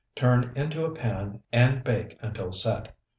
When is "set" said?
2.51-2.95